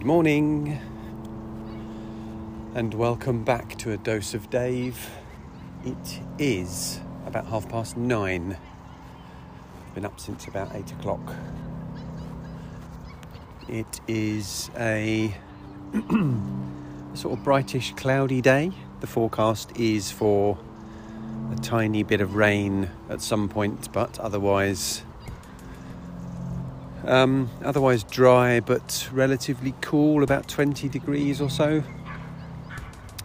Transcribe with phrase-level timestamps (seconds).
[0.00, 0.80] Good morning,
[2.74, 5.10] and welcome back to a dose of Dave.
[5.84, 8.56] It is about half past nine.
[9.86, 11.34] I've been up since about eight o'clock.
[13.68, 15.36] It is a
[17.12, 18.72] sort of brightish, cloudy day.
[19.00, 20.56] The forecast is for
[21.52, 25.02] a tiny bit of rain at some point, but otherwise
[27.04, 31.82] um, otherwise dry but relatively cool, about 20 degrees or so.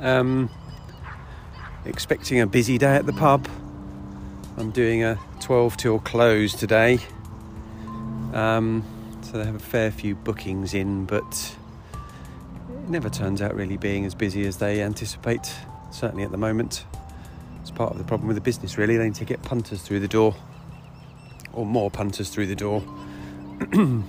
[0.00, 0.50] Um,
[1.84, 3.48] expecting a busy day at the pub.
[4.56, 6.98] I'm doing a 12 till close today.
[8.32, 8.84] Um,
[9.22, 11.56] so they have a fair few bookings in, but
[12.68, 15.52] it never turns out really being as busy as they anticipate,
[15.90, 16.84] certainly at the moment.
[17.60, 18.96] It's part of the problem with the business, really.
[18.96, 20.34] They need to get punters through the door,
[21.52, 22.82] or more punters through the door.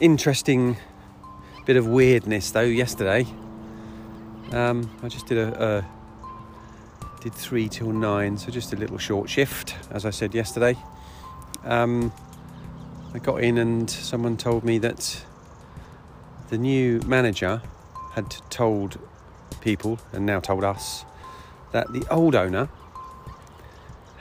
[0.00, 0.78] interesting
[1.66, 3.26] bit of weirdness though yesterday.
[4.52, 9.28] Um, I just did a, a, did three till nine, so just a little short
[9.28, 10.76] shift, as I said yesterday.
[11.64, 12.10] Um,
[13.12, 15.24] I got in and someone told me that
[16.48, 17.60] the new manager
[18.14, 18.98] had told
[19.60, 21.04] people and now told us
[21.72, 22.70] that the old owner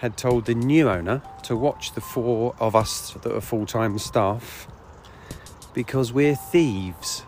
[0.04, 3.98] had told the new owner to watch the four of us that are full time
[3.98, 4.68] staff
[5.74, 7.24] because we're thieves.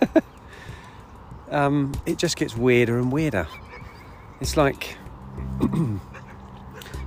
[1.50, 3.48] um, it just gets weirder and weirder.
[4.40, 4.96] It's like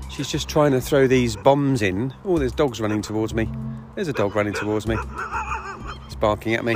[0.09, 2.13] she's just trying to throw these bombs in.
[2.25, 3.49] Oh, there's dogs running towards me.
[3.95, 4.97] There's a dog running towards me.
[6.05, 6.75] It's barking at me.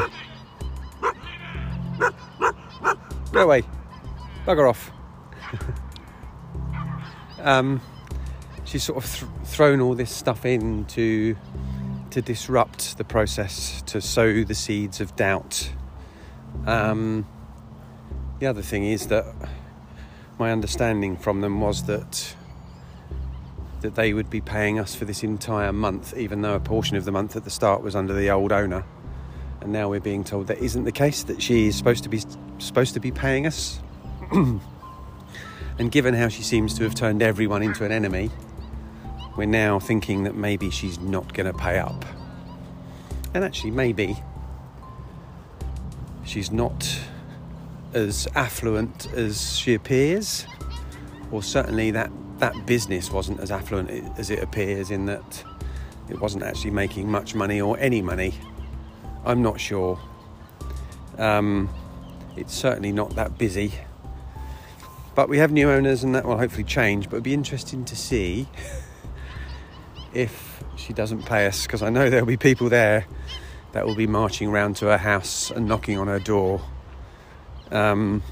[3.33, 3.63] Go away.
[4.45, 4.89] Bugger off.
[7.43, 7.81] um,
[8.65, 11.35] she's sort of th- thrown all this stuff in to
[12.11, 15.71] to disrupt the process, to sow the seeds of doubt.
[16.67, 17.27] Um,
[18.39, 19.25] the other thing is that
[20.37, 22.35] my understanding from them was that
[23.81, 27.03] that they would be paying us for this entire month, even though a portion of
[27.03, 28.85] the month at the start was under the old owner.
[29.59, 32.21] And now we're being told that isn't the case; that she is supposed to be
[32.59, 33.81] supposed to be paying us.
[35.79, 38.29] And given how she seems to have turned everyone into an enemy,
[39.35, 42.05] we're now thinking that maybe she's not going to pay up.
[43.33, 44.15] And actually, maybe
[46.23, 46.99] she's not
[47.93, 50.45] as affluent as she appears,
[51.31, 53.89] or certainly that, that business wasn't as affluent
[54.19, 55.43] as it appears, in that
[56.09, 58.35] it wasn't actually making much money or any money.
[59.25, 59.99] I'm not sure.
[61.17, 61.69] Um,
[62.35, 63.73] it's certainly not that busy.
[65.15, 67.09] But we have new owners and that will hopefully change.
[67.09, 68.47] But it'd be interesting to see
[70.13, 73.05] if she doesn't pay us because I know there'll be people there
[73.73, 76.61] that will be marching around to her house and knocking on her door.
[77.71, 78.23] Um,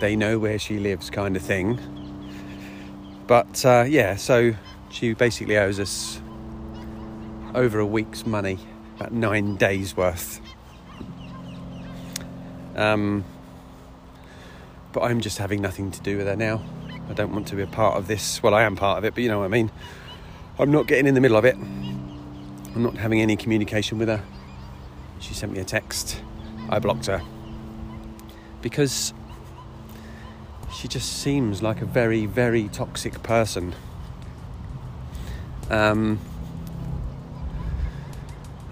[0.00, 1.80] they know where she lives, kind of thing.
[3.26, 4.54] But uh, yeah, so
[4.90, 6.20] she basically owes us
[7.54, 8.58] over a week's money,
[8.96, 10.40] about nine days worth.
[12.76, 13.24] Um,
[14.98, 16.60] but I'm just having nothing to do with her now.
[17.08, 18.42] I don't want to be a part of this.
[18.42, 19.70] Well, I am part of it, but you know what I mean.
[20.58, 21.54] I'm not getting in the middle of it.
[21.54, 24.20] I'm not having any communication with her.
[25.20, 26.20] She sent me a text.
[26.68, 27.22] I blocked her
[28.60, 29.14] because
[30.74, 33.76] she just seems like a very, very toxic person.
[35.70, 36.18] Um,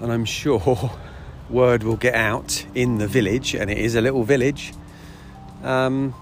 [0.01, 0.91] and I'm sure
[1.49, 4.73] word will get out in the village, and it is a little village
[5.67, 6.15] um,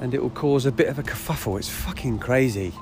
[0.00, 1.58] and it will cause a bit of a kerfuffle.
[1.58, 2.72] It's fucking crazy.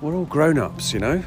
[0.00, 1.24] We're all grown ups, you know?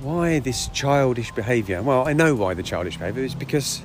[0.00, 1.82] Why this childish behaviour?
[1.82, 3.82] Well, I know why the childish behaviour is because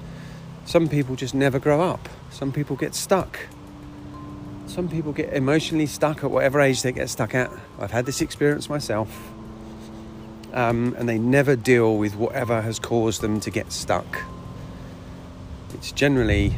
[0.66, 2.08] some people just never grow up.
[2.30, 3.40] Some people get stuck.
[4.68, 7.52] Some people get emotionally stuck at whatever age they get stuck at.
[7.80, 9.10] I've had this experience myself.
[10.54, 14.22] Um, and they never deal with whatever has caused them to get stuck.
[15.74, 16.54] It's generally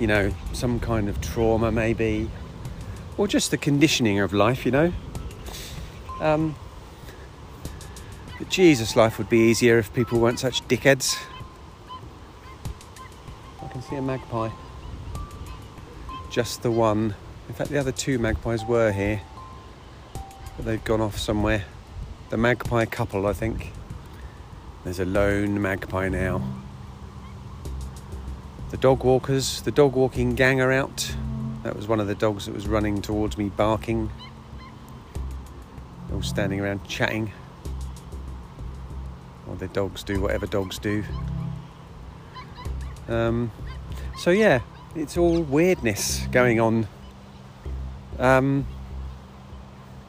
[0.00, 2.30] you know, some kind of trauma maybe,
[3.18, 4.92] or just the conditioning of life, you know.
[6.22, 6.56] Um,
[8.38, 11.22] but Jesus, life would be easier if people weren't such dickheads.
[13.62, 14.48] I can see a magpie.
[16.30, 17.14] Just the one.
[17.48, 19.20] In fact, the other two magpies were here,
[20.56, 21.64] but they've gone off somewhere.
[22.30, 23.72] The magpie couple, I think.
[24.84, 26.42] There's a lone magpie now.
[28.70, 31.12] The dog walkers, the dog walking gang are out.
[31.64, 34.10] That was one of the dogs that was running towards me barking.
[36.12, 37.32] All standing around chatting.
[39.48, 41.02] or their dogs do whatever dogs do.
[43.08, 43.50] Um,
[44.16, 44.60] so yeah,
[44.94, 46.86] it's all weirdness going on.
[48.20, 48.66] Um,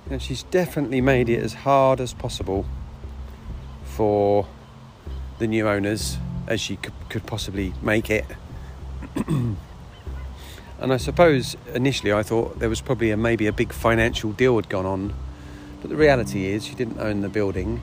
[0.10, 2.68] and she's definitely made it as hard as possible
[3.84, 4.46] for
[5.40, 8.26] the new owners as she could, could possibly make it.
[9.16, 9.58] And
[10.80, 14.70] I suppose initially I thought there was probably a, maybe a big financial deal had
[14.70, 15.14] gone on,
[15.82, 17.82] but the reality is she didn't own the building.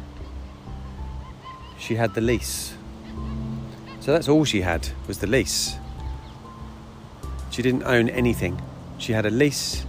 [1.78, 2.74] She had the lease.
[4.00, 5.76] So that's all she had was the lease.
[7.50, 8.60] She didn't own anything.
[8.98, 9.84] She had a lease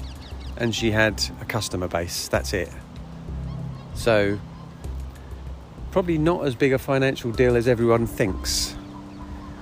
[0.57, 2.27] and she had a customer base.
[2.27, 2.69] That's it.
[3.95, 4.39] So
[5.91, 8.75] probably not as big a financial deal as everyone thinks.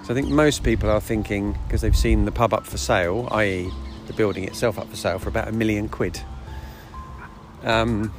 [0.07, 3.27] So I think most people are thinking, because they've seen the pub up for sale,
[3.31, 3.69] i.e.,
[4.05, 6.21] the building itself up for sale, for about a million quid.
[7.63, 8.13] Um,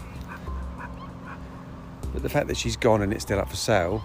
[2.13, 4.05] but the fact that she's gone and it's still up for sale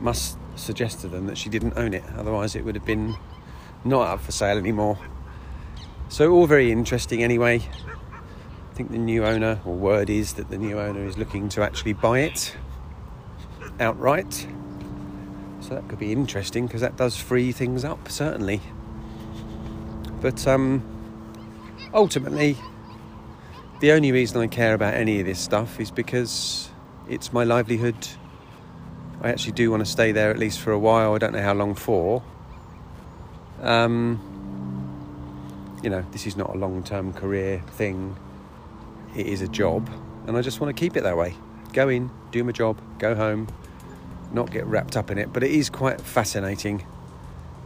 [0.00, 3.16] must suggest to them that she didn't own it, otherwise, it would have been
[3.84, 5.00] not up for sale anymore.
[6.08, 7.56] So, all very interesting anyway.
[7.58, 11.62] I think the new owner, or word is that the new owner is looking to
[11.62, 12.54] actually buy it
[13.80, 14.46] outright.
[15.66, 18.60] So that could be interesting because that does free things up, certainly.
[20.20, 20.80] But um,
[21.92, 22.56] ultimately,
[23.80, 26.70] the only reason I care about any of this stuff is because
[27.08, 27.96] it's my livelihood.
[29.22, 31.14] I actually do want to stay there at least for a while.
[31.14, 32.22] I don't know how long for.
[33.60, 34.20] Um,
[35.82, 38.16] you know, this is not a long term career thing,
[39.16, 39.90] it is a job,
[40.28, 41.34] and I just want to keep it that way.
[41.72, 43.48] Go in, do my job, go home,
[44.32, 45.32] not get wrapped up in it.
[45.32, 46.84] But it is quite fascinating.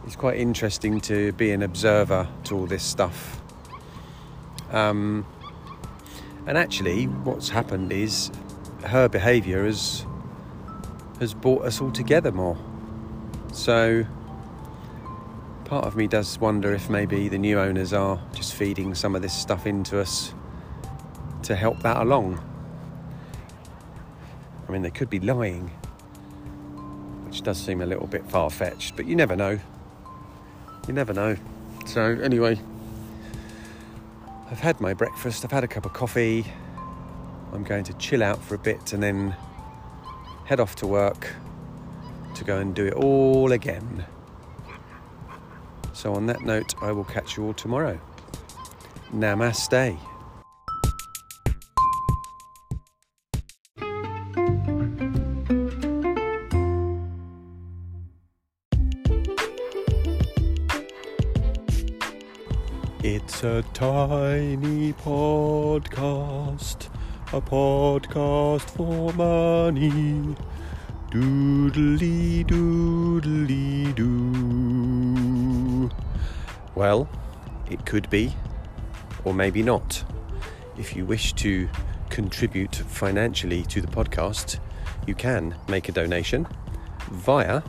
[0.05, 3.41] It's quite interesting to be an observer to all this stuff.
[4.71, 5.25] Um,
[6.47, 8.31] and actually, what's happened is
[8.85, 10.05] her behaviour has
[11.19, 12.57] has brought us all together more.
[13.53, 14.05] So
[15.65, 19.21] part of me does wonder if maybe the new owners are just feeding some of
[19.21, 20.33] this stuff into us
[21.43, 22.43] to help that along.
[24.67, 25.69] I mean, they could be lying
[27.43, 29.59] does seem a little bit far fetched, but you never know.
[30.87, 31.37] You never know.
[31.85, 32.59] So, anyway,
[34.49, 36.45] I've had my breakfast, I've had a cup of coffee.
[37.53, 39.35] I'm going to chill out for a bit and then
[40.45, 41.33] head off to work
[42.35, 44.05] to go and do it all again.
[45.93, 47.99] So, on that note, I will catch you all tomorrow.
[49.13, 49.99] Namaste.
[63.13, 66.87] It's a tiny podcast,
[67.33, 70.33] a podcast for money.
[71.09, 75.89] Doodly doodly doo.
[76.73, 77.09] Well,
[77.69, 78.33] it could be,
[79.25, 80.05] or maybe not.
[80.77, 81.67] If you wish to
[82.09, 84.59] contribute financially to the podcast,
[85.05, 86.47] you can make a donation
[87.11, 87.61] via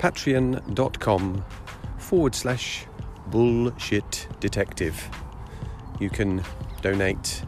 [0.00, 1.44] patreon.com
[1.98, 2.84] forward slash
[3.30, 5.08] Bullshit Detective.
[5.98, 6.42] You can
[6.82, 7.42] donate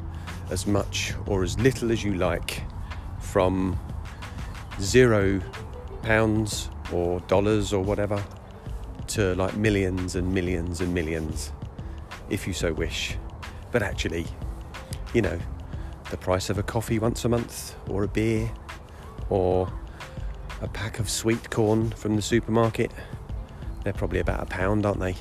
[0.51, 2.63] as much or as little as you like
[3.21, 3.79] from
[4.81, 5.41] zero
[6.03, 8.23] pounds or dollars or whatever
[9.09, 11.53] to like millions and millions and millions
[12.31, 13.17] if you so wish.
[13.71, 14.27] But actually,
[15.15, 15.39] you know,
[16.11, 18.51] the price of a coffee once a month or a beer
[19.29, 19.71] or
[20.61, 22.91] a pack of sweet corn from the supermarket,
[23.85, 25.17] they're probably about a pound, aren't they?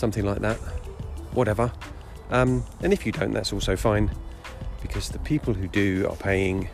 [0.00, 0.56] Something like that,
[1.32, 1.70] whatever.
[2.30, 4.10] Um, and if you don't, that's also fine
[4.82, 6.68] because the people who do are paying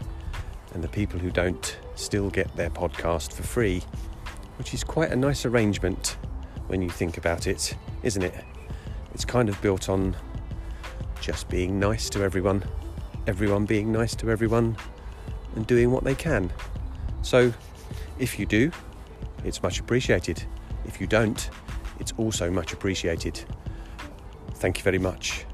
[0.72, 3.82] and the people who don't still get their podcast for free,
[4.58, 6.16] which is quite a nice arrangement
[6.68, 8.34] when you think about it, isn't it?
[9.12, 10.16] It's kind of built on
[11.20, 12.64] just being nice to everyone,
[13.26, 14.76] everyone being nice to everyone,
[15.56, 16.52] and doing what they can.
[17.22, 17.52] So,
[18.18, 18.70] if you do,
[19.44, 20.44] it's much appreciated.
[20.84, 21.50] If you don't,
[22.00, 23.44] it's also much appreciated.
[24.54, 25.46] Thank you very much.